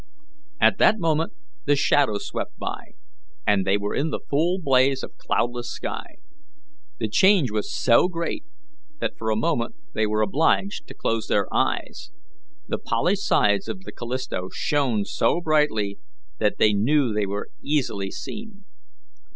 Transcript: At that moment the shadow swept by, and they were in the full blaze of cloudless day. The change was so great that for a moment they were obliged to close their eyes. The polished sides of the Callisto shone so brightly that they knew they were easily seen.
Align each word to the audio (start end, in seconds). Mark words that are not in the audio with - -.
At 0.59 0.79
that 0.79 0.97
moment 0.97 1.33
the 1.65 1.75
shadow 1.75 2.17
swept 2.17 2.57
by, 2.57 2.93
and 3.45 3.67
they 3.67 3.77
were 3.77 3.93
in 3.93 4.09
the 4.09 4.21
full 4.31 4.57
blaze 4.59 5.03
of 5.03 5.15
cloudless 5.17 5.77
day. 5.79 6.17
The 6.97 7.07
change 7.07 7.51
was 7.51 7.71
so 7.71 8.07
great 8.07 8.43
that 8.99 9.15
for 9.15 9.29
a 9.29 9.35
moment 9.35 9.75
they 9.93 10.07
were 10.07 10.23
obliged 10.23 10.87
to 10.87 10.95
close 10.95 11.27
their 11.27 11.45
eyes. 11.53 12.09
The 12.67 12.79
polished 12.79 13.25
sides 13.27 13.67
of 13.67 13.81
the 13.83 13.91
Callisto 13.91 14.49
shone 14.51 15.05
so 15.05 15.39
brightly 15.39 15.99
that 16.39 16.55
they 16.57 16.73
knew 16.73 17.13
they 17.13 17.27
were 17.27 17.49
easily 17.61 18.09
seen. 18.09 18.65